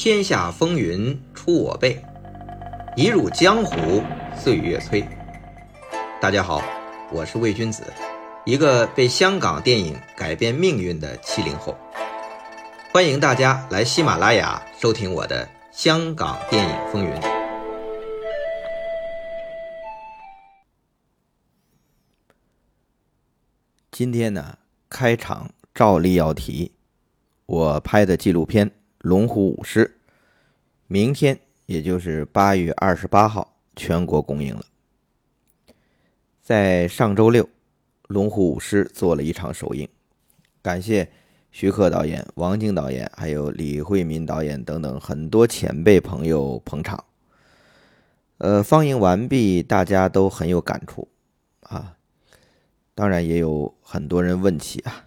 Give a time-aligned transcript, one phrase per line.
[0.00, 2.00] 天下风云出我辈，
[2.94, 4.00] 一入江湖
[4.32, 5.04] 岁月催。
[6.20, 6.62] 大家好，
[7.10, 7.82] 我是魏君子，
[8.46, 11.76] 一个被香港电影改变命运的七零后。
[12.92, 17.10] 欢迎大家来喜马拉雅收听我的《香港电影风云》。
[23.90, 24.58] 今天呢，
[24.88, 26.70] 开场照例要提
[27.46, 29.86] 我拍的纪录片《龙虎舞狮》，
[30.88, 34.64] 明天也就是八月二十八号全国公映了。
[36.42, 37.44] 在上周六，
[38.08, 39.88] 《龙虎舞狮》做了一场首映，
[40.60, 41.08] 感谢
[41.52, 47.04] 徐克导演、王晶导演，还有李惠民导演等等很多前辈朋友捧场。
[48.38, 51.06] 呃，放映完毕，大家都很有感触
[51.60, 51.94] 啊。
[52.96, 55.06] 当然也有很多人问起啊，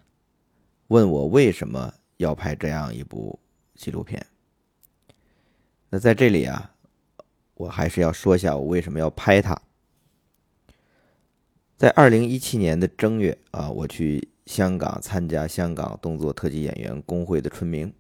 [0.87, 3.37] 问我为什么要拍这样一部
[3.81, 4.23] 纪录片。
[5.89, 6.75] 那在这里啊，
[7.55, 9.59] 我还是要说一下我为什么要拍它。
[11.75, 17.91] 在二零一七年的正月啊，我去香港参加香港动作特技演员工会的春茗，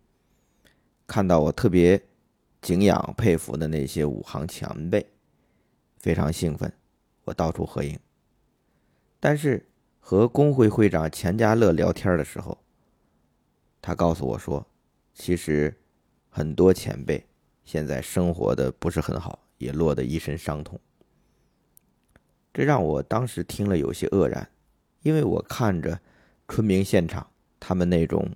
[1.07, 1.99] 看到我特别
[2.61, 5.03] 敬仰佩服的那些武行前辈，
[5.97, 6.71] 非常兴奋，
[7.23, 7.99] 我到处合影，
[9.19, 9.65] 但是。
[10.03, 12.57] 和工会会长钱家乐聊天的时候，
[13.83, 14.65] 他告诉我说
[15.13, 15.75] ：“其实
[16.29, 17.25] 很多前辈
[17.63, 20.79] 现在生活的不是很好，也落得一身伤痛。”
[22.53, 24.49] 这让我当时听了有些愕然，
[25.01, 25.99] 因为我看着
[26.47, 28.29] 春明现场他们那种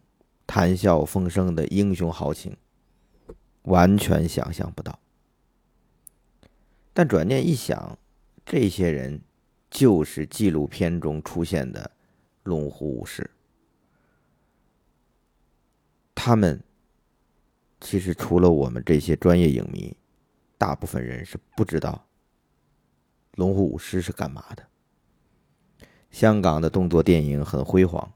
[0.47, 2.55] 谈笑风生的英雄豪情，
[3.63, 4.99] 完全想象不到。
[6.93, 7.97] 但转念一想，
[8.45, 9.21] 这些人。
[9.67, 11.91] 就是纪录片中出现的
[12.43, 13.29] 龙虎武士，
[16.25, 16.59] 他们
[17.79, 19.95] 其实除了我们这些专业影迷，
[20.57, 22.03] 大部分人是不知道
[23.35, 24.65] 龙虎武师是干嘛的。
[26.09, 28.11] 香港的动作电影很辉煌，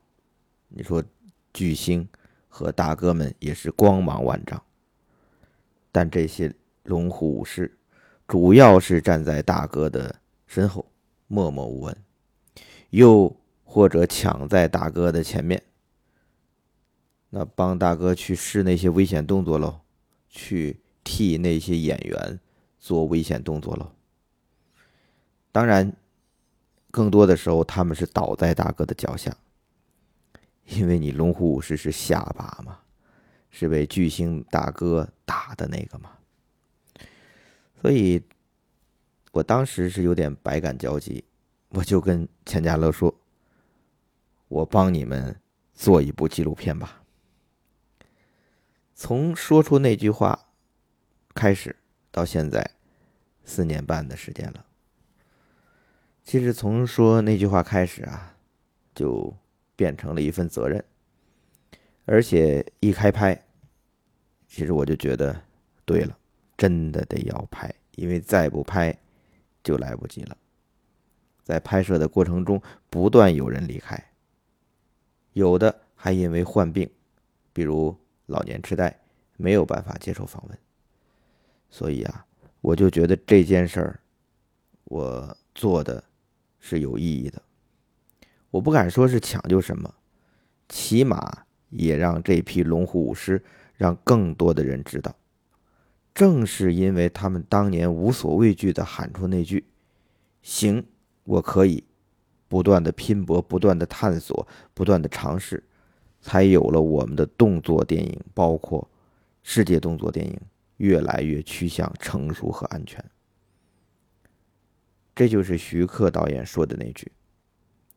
[0.69, 1.03] 你说
[1.53, 2.09] 巨星
[2.47, 4.59] 和大哥们也是光芒万丈，
[5.91, 6.51] 但这些
[6.85, 7.77] 龙虎武士
[8.27, 10.15] 主要是站在大哥的
[10.47, 10.83] 身后。
[11.27, 11.95] 默默无闻，
[12.89, 13.31] 又
[13.63, 15.61] 或者抢在大哥的前面，
[17.29, 19.81] 那帮大哥去试那些危险动作喽，
[20.27, 22.39] 去替那些演员
[22.79, 23.91] 做危险动作喽。
[25.51, 25.91] 当然，
[26.91, 29.35] 更多的时候他们是倒在大哥的脚下，
[30.65, 32.79] 因为你龙虎武士是下巴嘛，
[33.49, 36.11] 是被巨星大哥打的那个嘛，
[37.81, 38.21] 所以。
[39.31, 41.23] 我当时是有点百感交集，
[41.69, 43.13] 我就跟钱嘉乐说
[44.49, 45.39] ：“我帮你们
[45.75, 46.98] 做一部纪录片吧。”
[49.01, 50.47] 从说出那句话
[51.33, 51.73] 开始
[52.11, 52.69] 到现在，
[53.45, 54.65] 四年半的时间了。
[56.21, 58.35] 其实从说那句话开始啊，
[58.93, 59.33] 就
[59.77, 60.83] 变成了一份责任，
[62.03, 63.41] 而且一开拍，
[64.49, 65.43] 其实我就觉得，
[65.85, 66.17] 对了，
[66.57, 68.93] 真的得要拍，因为再不拍。
[69.63, 70.35] 就来不及了。
[71.43, 74.11] 在拍摄的过程中，不断有人离开，
[75.31, 76.89] 有的还因为患病，
[77.53, 77.95] 比如
[78.29, 78.95] 老年痴呆，
[79.37, 80.57] 没有办法接受访问。
[81.69, 82.25] 所以啊，
[82.61, 83.99] 我就觉得这件事儿，
[84.85, 86.03] 我做的
[86.59, 87.41] 是有意义的。
[88.51, 89.93] 我不敢说是抢救什么，
[90.67, 93.43] 起码也让这批龙虎舞狮，
[93.75, 95.15] 让更多的人知道。
[96.13, 99.65] 正是因为他们当年无所畏惧的喊出那句
[100.41, 100.85] “行，
[101.23, 101.83] 我可以”，
[102.49, 105.63] 不断的拼搏，不断的探索，不断的尝试，
[106.21, 108.87] 才有了我们的动作电影，包括
[109.43, 110.39] 世界动作电影
[110.77, 113.03] 越来越趋向成熟和安全。
[115.15, 117.11] 这就是徐克导演说的那句：“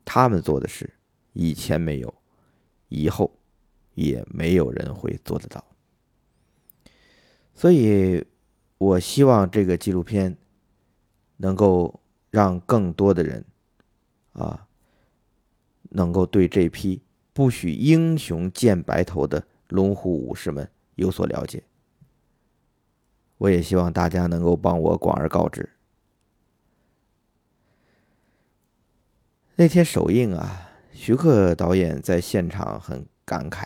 [0.04, 0.92] 他们做的事，
[1.32, 2.12] 以前没有，
[2.88, 3.32] 以后
[3.94, 5.64] 也没有人会做得到。”
[7.54, 8.24] 所以，
[8.78, 10.36] 我希望这个纪录片
[11.36, 13.44] 能够让更多的人
[14.32, 14.66] 啊，
[15.90, 17.00] 能够对这批
[17.32, 21.62] 不许英雄见白头的龙虎武士们有所了解。
[23.38, 25.68] 我也希望大家能够帮我广而告之。
[29.56, 33.64] 那天首映啊，徐克导演在现场很感慨。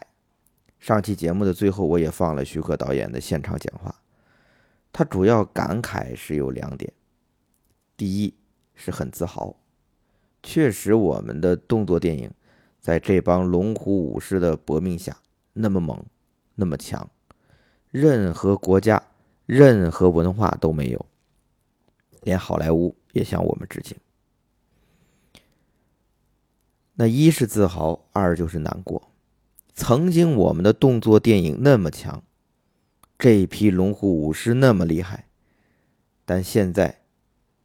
[0.78, 3.94] 上期节目的最后，我也放了徐克导演的现场讲话。
[4.92, 6.92] 他主要感慨是有两点：
[7.96, 8.34] 第一
[8.74, 9.56] 是很自豪，
[10.42, 12.30] 确实我们的动作电影
[12.86, 15.18] 在这帮龙虎武士的搏命下
[15.54, 16.06] 那么猛，
[16.54, 17.10] 那么强，
[17.90, 19.02] 任何国家、
[19.44, 21.06] 任何文化都没有，
[22.22, 23.96] 连好莱坞也向我们致敬。
[26.94, 29.10] 那一是自豪，二就是难过。
[29.74, 32.22] 曾经我们的动作电影那么强，
[33.18, 35.26] 这一批龙虎武士那么厉害，
[36.24, 37.00] 但现在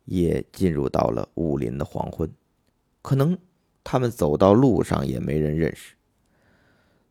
[0.05, 2.33] 也进入到了武林的黄昏，
[3.03, 3.37] 可能
[3.83, 5.95] 他们走到路上也没人认识。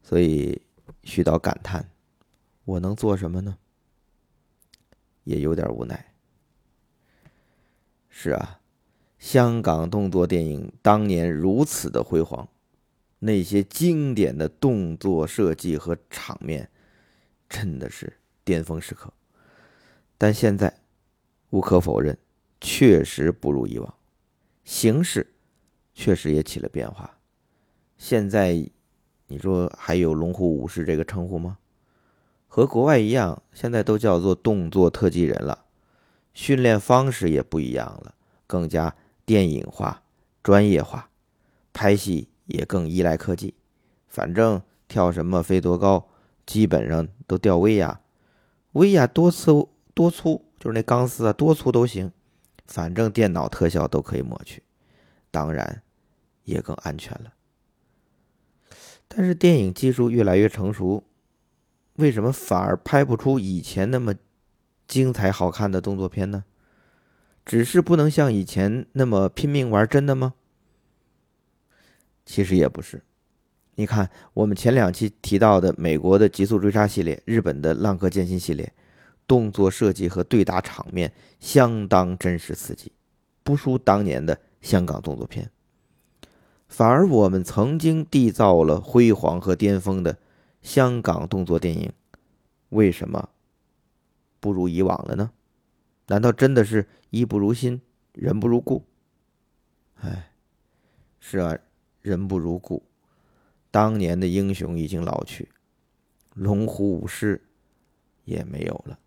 [0.02, 0.60] 所以
[1.04, 1.90] 徐导感叹
[2.64, 3.56] ：“我能做什么呢？”
[5.24, 6.12] 也有点无奈。
[8.08, 8.60] 是啊，
[9.18, 12.48] 香港动作电影当年如此的辉煌。
[13.22, 16.70] 那些经典的动作设计和场面，
[17.50, 19.12] 真的是巅峰时刻。
[20.16, 20.80] 但现在，
[21.50, 22.16] 无可否认，
[22.62, 23.94] 确实不如以往，
[24.64, 25.34] 形式
[25.94, 27.18] 确实也起了变化。
[27.96, 28.68] 现在，
[29.26, 31.58] 你说还有“龙虎武士”这个称呼吗？
[32.48, 35.66] 和国外一样，现在都叫做动作特技人了，
[36.34, 38.14] 训练方式也不一样了，
[38.46, 38.94] 更加
[39.24, 40.02] 电影化、
[40.42, 41.10] 专业化，
[41.72, 42.28] 拍戏。
[42.50, 43.54] 也更依赖科技，
[44.08, 46.08] 反正跳什么飞多高，
[46.44, 48.00] 基本上都吊威亚，
[48.72, 52.10] 威亚多粗多粗，就是那钢丝啊，多粗都行，
[52.66, 54.64] 反正电脑特效都可以抹去，
[55.30, 55.82] 当然
[56.44, 57.32] 也更安全了。
[59.08, 61.04] 但是电影技术越来越成熟，
[61.94, 64.14] 为什么反而拍不出以前那么
[64.86, 66.44] 精彩好看的动作片呢？
[67.44, 70.34] 只是不能像以前那么拼命玩真的吗？
[72.24, 73.02] 其实也不是，
[73.74, 78.72] 你看我们前两期提到的美国的《极速追杀》系列、日本的《浪客剑心》系列，
[79.26, 82.92] 动作设计和对打场面相当真实刺激，
[83.42, 85.50] 不输当年的香港动作片。
[86.68, 90.18] 反而我们曾经缔造了辉煌和巅峰的
[90.62, 91.92] 香港动作电影，
[92.68, 93.30] 为什么
[94.38, 95.32] 不如以往了呢？
[96.06, 97.80] 难道真的是衣不如新，
[98.12, 98.84] 人不如故？
[100.00, 100.32] 哎，
[101.18, 101.58] 是啊。
[102.02, 102.82] 人不如故，
[103.70, 105.50] 当年的英雄已经老去，
[106.32, 107.44] 龙虎武师
[108.24, 108.98] 也没有了，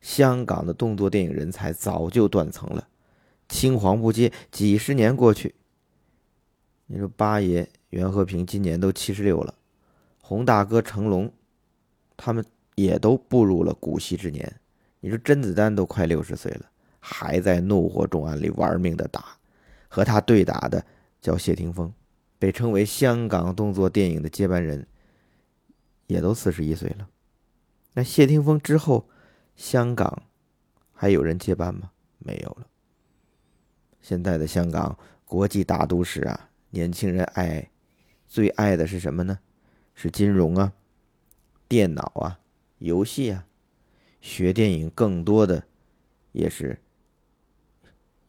[0.00, 2.88] 香港的动作电影人才早就断层了，
[3.52, 4.32] 青黄不接。
[4.50, 5.54] 几十年过去，
[6.86, 9.54] 你说八爷袁和平今年都七十六了，
[10.22, 11.30] 洪大哥成龙，
[12.16, 12.42] 他们
[12.76, 14.60] 也都步入了古稀之年。
[15.00, 19.36] 你说甄子丹都快六十岁了，还在怒火重案里玩命的打，
[19.86, 20.82] 和他对打的
[21.20, 21.92] 叫谢霆锋。
[22.38, 24.84] 被称为香港动作电影的接班人，
[26.06, 27.06] 也都四十一岁了。
[27.92, 29.08] 那谢霆锋之后，
[29.54, 30.22] 香港
[30.92, 31.90] 还有人接班吗？
[32.18, 32.66] 没有了。
[34.02, 37.70] 现在的香港国际大都市啊，年轻人爱
[38.28, 39.38] 最爱的是什么呢？
[39.94, 40.72] 是金融啊，
[41.68, 42.40] 电脑啊，
[42.78, 43.46] 游戏啊。
[44.20, 45.64] 学电影更多的
[46.32, 46.78] 也是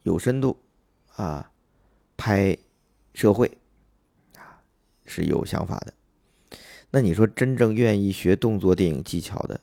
[0.04, 0.58] 有深度
[1.16, 1.52] 啊，
[2.16, 2.58] 拍
[3.14, 3.58] 社会
[4.38, 4.64] 啊。
[5.06, 5.94] 是有想法的，
[6.90, 9.60] 那你说真正愿意学动作电影技巧的，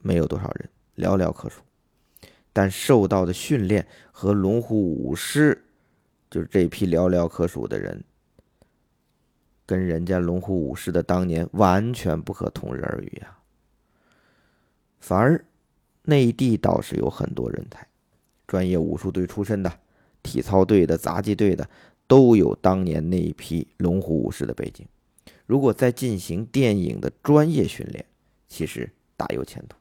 [0.00, 1.60] 没有多少人，寥寥可数。
[2.56, 5.62] 但受到的训练和龙虎武师，
[6.30, 8.02] 就是这批寥寥可数的人，
[9.66, 13.36] 跟人家龙虎武师的当年完全不可同日而语呀。
[15.00, 15.44] 反而
[16.04, 17.86] 内地倒是有很多人才，
[18.46, 19.70] 专业武术队出身的，
[20.22, 21.68] 体操队的、杂技队的。
[22.06, 24.86] 都有当年那一批龙虎武士的背景，
[25.44, 28.02] 如果再进行电影的专业训练，
[28.48, 29.76] 其实大有前途。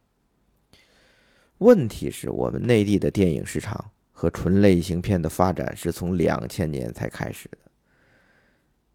[1.60, 7.58] 问题是我们内地的电影市场和纯类型片的发展是从两千年才开始的，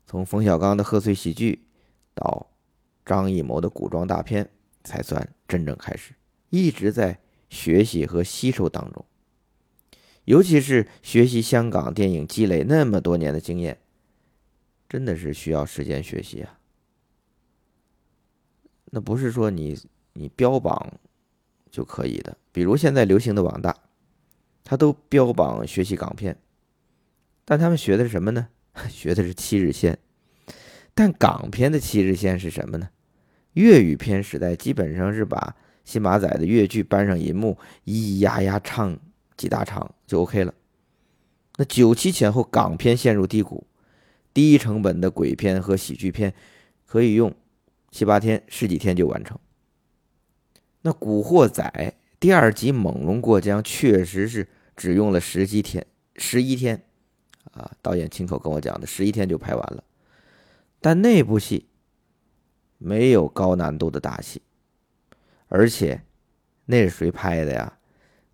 [0.06, 1.64] 从冯小刚的贺岁喜剧
[2.14, 2.50] 到
[3.04, 4.48] 张艺谋的古装大片，
[4.84, 6.14] 才算真正开始，
[6.50, 9.04] 一直在学习和吸收当中。
[10.24, 13.80] 尤其是学习香港电影积累那么多年的经验，
[14.88, 16.58] 真的是需要时间学习啊。
[18.92, 19.78] 那不是说你
[20.12, 21.00] 你标榜
[21.70, 22.36] 就可以的。
[22.52, 23.76] 比如现在流行的网大，
[24.64, 26.36] 他都标榜学习港片，
[27.44, 28.48] 但他们学的是什么呢？
[28.88, 29.98] 学的是七日线。
[30.94, 32.90] 但港片的七日线是什么呢？
[33.54, 38.98] 粤语片时代基本上是把新马仔的粤剧搬上银幕，咿咿呀呀唱。
[39.36, 40.52] 几大场就 OK 了。
[41.56, 43.66] 那九七前后，港片陷入低谷，
[44.34, 46.34] 低成本的鬼片和喜剧片
[46.84, 47.34] 可以用
[47.90, 49.38] 七八天、十几天就完成。
[50.82, 51.62] 那《古惑仔》
[52.18, 56.82] 第二集猛龙过江确实是只用了十几天、十一天
[57.52, 59.84] 啊，导演亲口跟我讲的，十一天就拍完了。
[60.80, 61.68] 但那部戏
[62.78, 64.40] 没有高难度的打戏，
[65.48, 66.02] 而且
[66.64, 67.78] 那是谁拍的呀？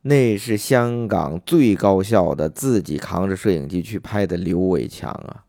[0.02, 5.44] 那是香港最高效的自己扛着摄影机去拍的刘伟强啊。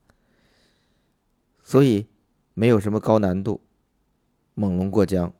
[1.61, 2.07] 所以
[2.55, 3.61] 没有什么高难度，
[4.55, 5.31] 猛龙过江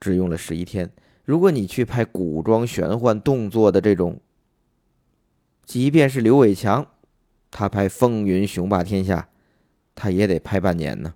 [0.00, 0.90] 只用了十一天。
[1.24, 4.20] 如果你去拍古装玄幻动作的这种，
[5.64, 6.86] 即便是刘伟强，
[7.50, 9.20] 他拍《风云雄霸天下》，
[9.94, 11.14] 他也得拍半年呢。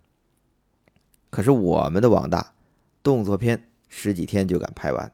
[1.30, 2.52] 可是我们的网大
[3.02, 5.10] 动作片十几天就敢拍完，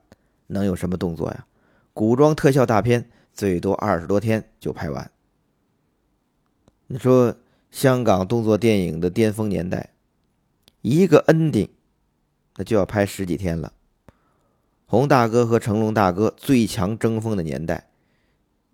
[0.49, 1.47] 能有什么动作呀？
[1.93, 5.11] 古装特效大片最多二十多天就拍完。
[6.89, 7.37] 你说
[7.71, 9.91] 香港动作电影的巅峰年代，
[10.83, 11.69] 一个 ending
[12.59, 13.73] 那就要拍十几天了。
[14.85, 17.89] 洪大哥和成龙大哥最强争锋的年代，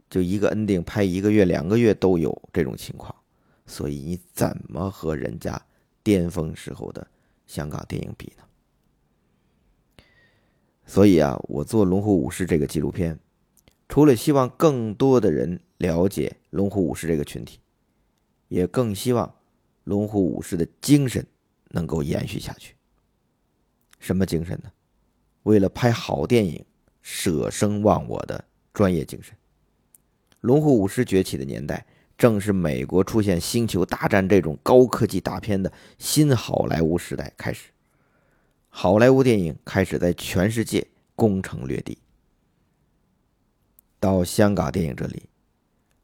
[0.09, 3.15] 就一个 ending 拍一个月、两个月都有这种情况。
[3.67, 5.61] 所以你怎么和人家
[6.03, 7.07] 巅峰时候的？
[7.47, 10.03] 香港电影比呢，
[10.87, 13.21] 所以啊，我做《龙虎武士》这个纪录片，
[13.87, 17.61] 除了希望更多的人了解龙虎武士这个群体，
[18.49, 19.35] 也更希望
[19.85, 21.27] 龙虎武士的精神
[21.69, 22.75] 能够延续下去。
[24.05, 24.71] 什么精神呢？
[25.45, 26.65] 为了拍好电影，
[27.01, 29.35] 舍生忘我的专业精神。
[30.43, 31.87] 龙虎武师崛起的年代。
[32.17, 37.71] 正是美国出现《星球大战》这种高科技大片的新好莱坞时代开始，
[38.69, 41.99] 好莱坞电影开始在全世界攻城略地。
[43.99, 45.25] 到香港电影这里，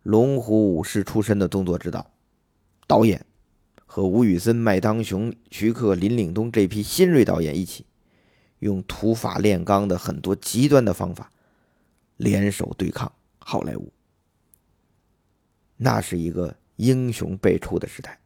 [0.03, 2.11] 龙虎武师出身的动作指导、
[2.89, 3.25] 导演
[3.87, 7.87] 和吴宇森、麦当雄、徐克、林岭东这批新锐导演一起，
[8.61, 11.31] 用土法炼钢的很多极端的方法，
[12.17, 13.93] 联手对抗好莱坞。
[15.77, 18.21] 那是一个英雄辈出的时代，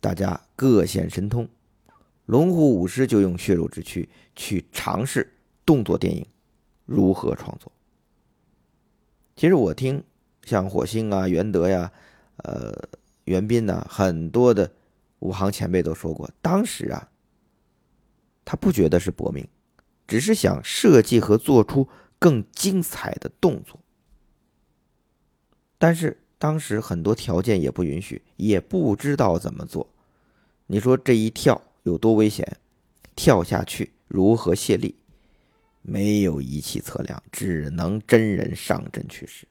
[0.00, 1.48] 大家各显神通，
[2.26, 6.26] 龙虎武师就用血肉之躯去尝试动作电影
[6.84, 7.70] 如何创作。
[9.36, 10.02] 其实我听
[10.44, 11.92] 像火星啊、袁德呀、
[12.38, 12.72] 呃
[13.24, 14.72] 袁斌呐，很多的
[15.18, 17.10] 武行前辈都说过，当时啊，
[18.48, 19.46] 他不觉得是搏命，
[20.06, 21.86] 只是想设计和做出
[22.18, 23.78] 更精彩的动作。
[25.76, 29.86] 但是当时很多条件也不允许，也不知道怎么做。
[30.66, 32.56] 你说这一跳有多危险？
[33.14, 34.94] 跳下去如何卸力？
[35.82, 39.46] 没有仪器测量，只能真人上阵去试。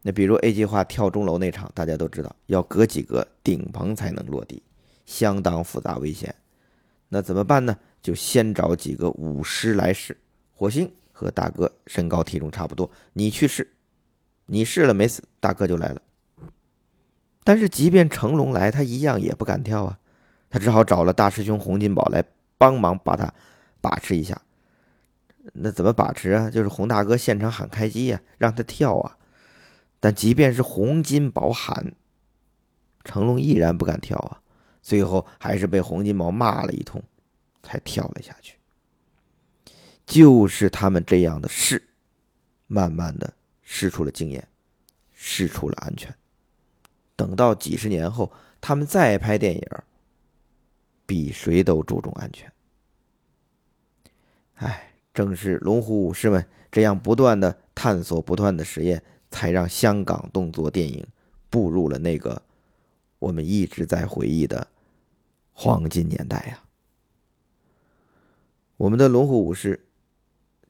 [0.00, 4.62] 那比如 A 计划跳钟楼那场，大家都知道要隔几个顶棚才能落地，
[5.04, 6.34] 相当复杂危险。
[7.08, 7.76] 那怎么办呢？
[8.02, 10.16] 就先找几个武师来试。
[10.52, 13.72] 火星和大哥身高体重差不多，你去试。
[14.46, 16.00] 你试了没死，大哥就来了。
[17.42, 19.98] 但是即便成龙来，他一样也不敢跳啊。
[20.48, 22.24] 他只好找了大师兄洪金宝来
[22.58, 23.32] 帮忙把他
[23.80, 24.40] 把持一下。
[25.52, 26.50] 那怎么把持啊？
[26.50, 29.16] 就是洪大哥现场喊开机呀，让他跳啊。
[29.98, 31.94] 但即便是洪金宝喊，
[33.04, 34.42] 成龙依然不敢跳啊。
[34.86, 37.02] 最后还是被洪金宝骂了一通，
[37.64, 38.56] 才跳了下去。
[40.06, 41.82] 就是他们这样的试，
[42.68, 43.34] 慢慢的。
[43.68, 44.46] 试出了经验，
[45.12, 46.14] 试出了安全。
[47.16, 49.62] 等到几十年后，他们再拍电影，
[51.04, 52.52] 比谁都注重安全。
[54.54, 59.02] 哎，正是龙虎武师们这样不断的探索、不断的实验，
[59.32, 61.04] 才让香港动作电影
[61.50, 62.40] 步入了那个
[63.18, 64.64] 我们一直在回忆的
[65.56, 66.62] 黄金年代呀。
[68.76, 69.88] 我们的龙虎武师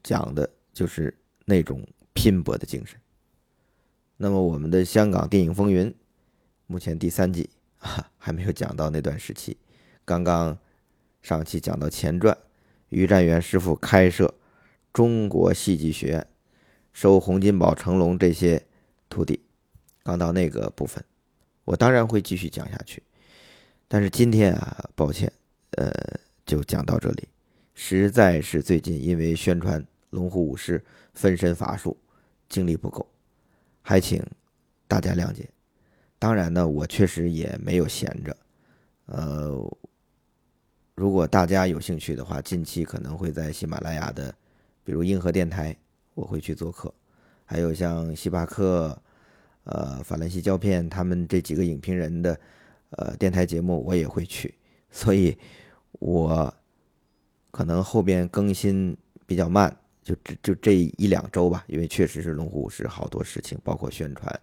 [0.01, 1.15] 讲的就是
[1.45, 1.85] 那种。
[2.17, 2.99] 拼搏的精神。
[4.17, 5.93] 那么，我们的香港电影风云，
[6.65, 9.55] 目前第三季啊还没有讲到那段时期。
[10.03, 10.57] 刚刚
[11.21, 12.35] 上期讲到前传，
[12.89, 14.33] 于占元师傅开设
[14.91, 16.27] 中国戏剧学院，
[16.91, 18.65] 收洪金宝、成龙这些
[19.07, 19.39] 徒弟，
[20.01, 21.05] 刚到那个部分，
[21.65, 23.03] 我当然会继续讲下去。
[23.87, 25.31] 但是今天啊，抱歉，
[25.71, 25.91] 呃，
[26.45, 27.27] 就讲到这里。
[27.73, 31.95] 实在是最近因为宣传龙虎武师分身乏术。
[32.49, 33.05] 精力不够，
[33.81, 34.25] 还请
[34.87, 35.49] 大家谅解。
[36.17, 38.37] 当然呢，我确实也没有闲着。
[39.07, 39.77] 呃，
[40.95, 44.33] 如果大家有兴趣的话，近期可能会在喜马拉雅的，
[44.85, 45.75] 比如硬核电台，
[46.13, 46.93] 我会去做客。
[47.43, 48.97] 还有像希巴克、
[49.65, 52.39] 呃法兰西胶片他们这几个影评人的
[52.91, 54.53] 呃电台节目，我也会去。
[54.91, 55.37] 所以，
[55.93, 56.53] 我
[57.51, 59.75] 可能后边更新比较慢。
[60.03, 64.41] 就这就这一两周吧，因为确实是龙虎是好多事情，包括宣传。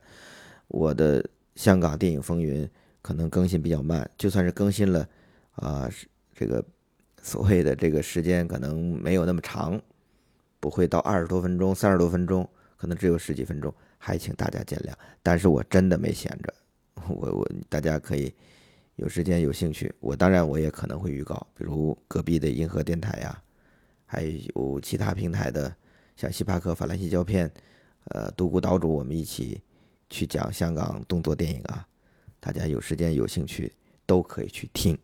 [0.68, 2.68] 我的香港电影风云
[3.00, 5.08] 可能更新比较慢，就算是更新了，
[5.52, 5.90] 啊，
[6.34, 6.62] 这个
[7.22, 9.80] 所谓的这个时间可能没有那么长，
[10.60, 12.46] 不会到二十多分钟、三十多分钟，
[12.76, 14.92] 可能只有十几分钟，还请大家见谅。
[15.22, 16.52] 但是我真的没闲着，
[17.08, 18.32] 我我大家可以
[18.96, 23.42] 有时间有兴趣，我当然我也可能会预告，比如隔壁的银河电台呀，
[24.06, 24.22] 还
[24.54, 25.74] 有其他平台的，
[26.16, 27.50] 像西帕克、法兰西胶片，
[28.06, 29.60] 呃，独孤岛主，我们一起
[30.08, 31.86] 去讲香港动作电影啊，
[32.40, 33.72] 大家有时间有兴趣
[34.06, 34.98] 都可以去听。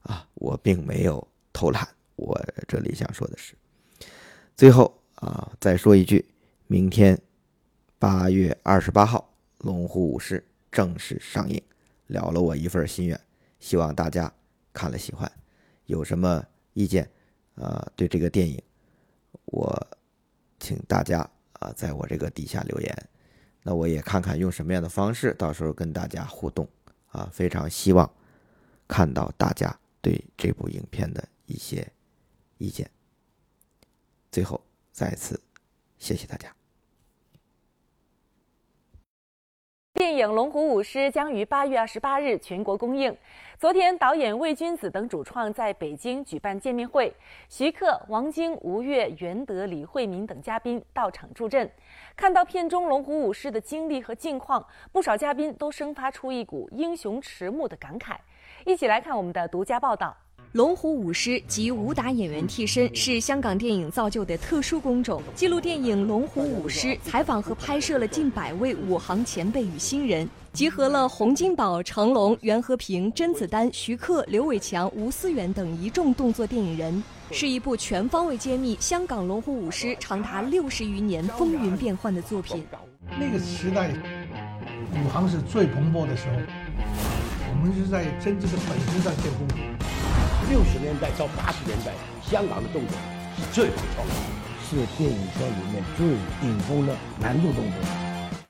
[0.00, 1.26] 啊，我并没有。
[1.56, 3.54] 偷懒，我这里想说的是，
[4.56, 6.26] 最后啊，再说一句，
[6.66, 7.16] 明天
[7.96, 9.32] 八月二十八号，
[9.64, 10.40] 《龙虎武师》
[10.74, 11.62] 正式上映，
[12.08, 13.18] 了了我一份心愿，
[13.60, 14.30] 希望大家
[14.72, 15.30] 看了喜欢，
[15.86, 17.08] 有什么意见
[17.54, 17.90] 啊？
[17.94, 18.60] 对这个电影，
[19.46, 19.86] 我
[20.58, 21.20] 请大家
[21.60, 23.08] 啊，在我这个底下留言，
[23.62, 26.68] 那我也看看用什么样的方式，到时候跟大家互动
[27.12, 28.12] 啊，非常希望
[28.88, 31.26] 看到大家对这部影片的。
[31.46, 31.86] 一些
[32.56, 32.90] 意见。
[34.32, 34.58] 最后，
[34.92, 35.38] 再次
[35.98, 36.63] 谢谢大家。
[39.94, 43.16] 电影《龙虎舞狮》将于八月二十八日全国公映。
[43.60, 47.14] 昨天，导演魏君子等主创在北京举办见面会，
[47.48, 51.70] 徐克、王晶、吴越、袁德、李慧敏等嘉宾到场助阵。
[52.16, 58.16] 看到片中龙虎武狮的经历和境况，不少嘉宾都生发出一股英雄迟暮的感慨。
[58.66, 60.23] 一起来看我们的独家报道。
[60.54, 65.20] 龙虎舞狮及武打演员替身是香港电影造就的特殊工种。
[65.34, 82.64] 纪录电影《龙虎舞狮》采访和拍摄了近百位武行前辈与新人，集合了洪金宝、成龙、袁和平、甄子丹、徐克、刘伟强、吴思远等一众动作电影人，是一部全方位揭秘香港龙虎舞狮长达六十余年风云变幻的作品。
[83.18, 83.90] 那个时代，
[84.92, 86.36] 武行是最蓬勃的时候，
[87.50, 89.56] 我们是在真正的本质上建功夫。
[90.50, 92.96] 六十年代到八十年代，香港的动作
[93.36, 94.10] 是最有创意，
[94.68, 96.06] 是电影圈里面最
[96.40, 97.80] 顶峰的难度动作。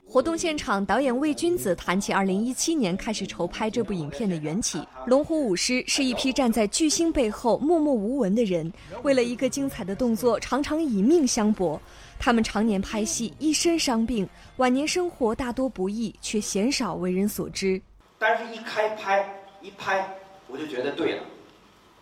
[0.05, 4.81] 活动现场，导演魏君子谈起2017年开始筹拍这部影片的缘起。
[5.07, 11.81] 龙虎舞狮是一批站在巨星背后默默无闻的人，为了一个精彩的动作，常常以命相搏。
[12.19, 17.81] 他们常年拍戏，一身伤病，晚年生活大多不易，却鲜少为人所知。
[18.19, 19.29] 但是，一开拍
[19.61, 20.09] 一拍，
[20.49, 21.23] 我就觉得对了。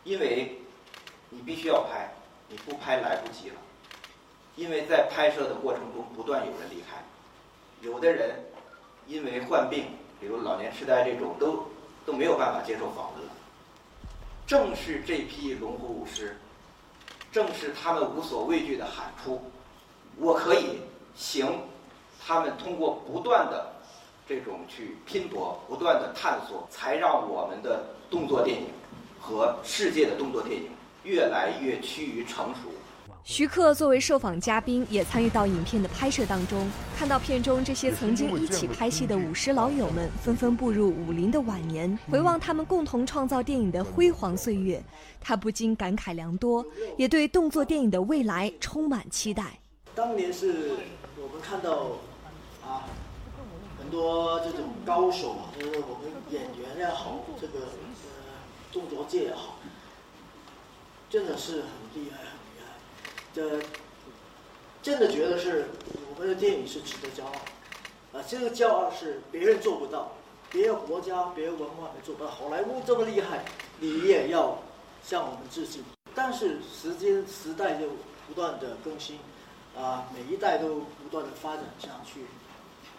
[0.04, 0.58] 因为，
[1.30, 2.12] 你必须要拍，
[2.48, 3.56] 你不拍来不及了。
[4.56, 7.02] 因为在拍摄的过程中，不断有人离开，
[7.80, 8.34] 有的人
[9.06, 9.86] 因为患病，
[10.20, 11.64] 比如老年痴呆这种，都
[12.04, 13.32] 都没有办法接受访问了。
[14.46, 16.36] 正是这批龙虎武师，
[17.30, 19.40] 正是他们无所畏惧的喊出
[20.18, 20.80] “我可以
[21.14, 21.60] 行”，
[22.20, 23.72] 他们通过不断的
[24.28, 28.66] 这种去拼搏、不断的探索，才让我们的动作电影。
[29.22, 30.68] 和世界的动作电影
[31.04, 32.68] 越来越趋于成熟。
[33.24, 36.68] 徐克作为受访嘉宾，也参与到影片的拍摄当中。
[36.98, 44.82] 看到片中这些曾经一起拍戏的舞狮老友们纷纷步入武林的晚年，回望他们共同创造电影的辉煌岁月，
[45.20, 49.56] 他不禁感慨良多，也对动作电影的未来充满期待。
[49.94, 50.72] 当年是
[51.16, 51.92] 我们看到
[52.60, 52.90] 啊，
[53.78, 57.68] 很多这种高手，就是我们演员也好，这个。
[58.72, 59.56] 动作界也好，
[61.10, 62.72] 真的是很厉害，很厉害。
[63.34, 63.62] 这
[64.82, 65.66] 真的觉得是
[66.10, 67.32] 我们的电影是值得骄傲。
[68.12, 70.12] 啊，这个骄傲是别人做不到，
[70.50, 72.30] 别的国家、别的文化也做不到。
[72.30, 73.44] 好莱坞这么厉害，
[73.78, 74.58] 你也要
[75.04, 75.84] 向我们致敬。
[76.14, 77.86] 但是时间时代就
[78.26, 79.18] 不断的更新，
[79.76, 82.26] 啊，每一代都不断的发展下去。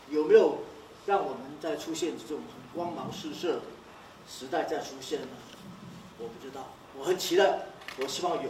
[0.10, 0.60] 有没有
[1.06, 3.62] 让我们再出现这种很光芒四射的
[4.28, 5.28] 时代再出现呢？
[6.20, 6.68] 我不知道，
[7.00, 7.60] 我很期待，
[8.02, 8.50] 我希望有。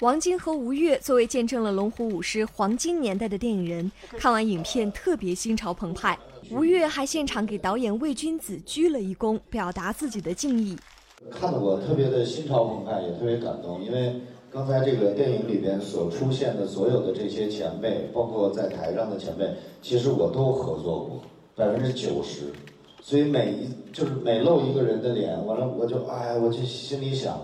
[0.00, 6.18] 王晶和吴越作为见证了龙虎舞狮黄金年代的电影人，看完影片特别心潮澎湃。
[6.50, 10.76] 吴越还现场给导演魏君子鞠了一躬，表达自己的敬意。
[11.30, 21.22] 看得我特别的心潮澎湃，也特别感动，因为刚才这个电影里边所出现的所有的这些前辈，包括在台上的前辈，其实我都合作过，
[21.54, 22.52] 百分之九十。
[23.02, 27.40] 所以每一就是每露一个人的脸，完了我就哎，我就心里想，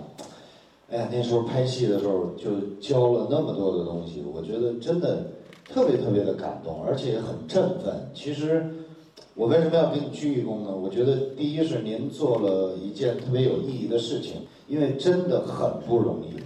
[0.90, 5.26] 哎呀，那时候拍戏的时候就教了那么多的东西，我觉得真的
[5.64, 7.94] 特别特别的感动，而且很振奋。
[8.14, 8.64] 其实
[9.34, 10.76] 我为什么要给你鞠一躬呢？
[10.76, 14.34] 我觉得第一是您做了一件特别有意义的事情，
[14.68, 16.36] 因为真的很不容易。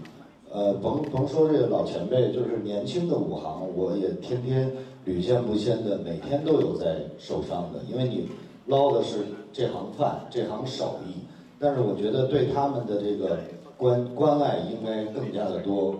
[0.52, 4.72] 呃，甭甭说这个老前辈，就是年轻的武行，我也天天
[5.04, 8.26] 屡见不鲜的，每天都有在受伤的，因为你。
[8.70, 11.26] 捞的是这行饭，这行手艺，
[11.58, 13.40] 但是我觉得对他们的这个
[13.76, 15.98] 关关爱应该更加的多。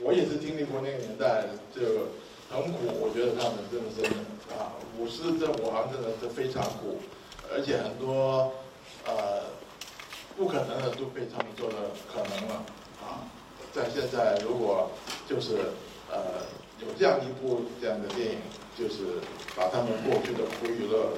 [0.00, 1.82] 我也是经历过那个年代，就
[2.48, 2.78] 很苦。
[3.02, 4.06] 我觉得他们真的是
[4.54, 6.94] 啊，武师这武行真的是非常苦，
[7.52, 8.52] 而且很多
[9.04, 9.42] 呃
[10.36, 12.54] 不可能的都被他们做的可能了
[13.02, 13.26] 啊。
[13.74, 14.88] 在现在，如果
[15.28, 15.56] 就是
[16.08, 16.46] 呃
[16.78, 18.38] 有这样一部这样的电影，
[18.78, 19.18] 就是
[19.56, 21.10] 把他们过去的苦与乐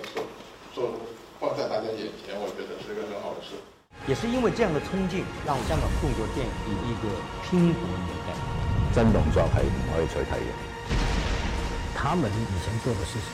[0.74, 0.90] 做
[1.38, 3.54] 放在大家眼前，我觉得是一个很好的事。
[4.08, 7.06] 也是因为这样的冲劲，让香港动作电影以一个
[7.46, 8.34] 拼搏年代，
[8.92, 10.50] 真動作係唔可以取替嘅。
[11.94, 13.30] 他们以前做的事情，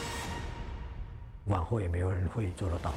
[1.47, 2.93] 往后也没有人会做得到。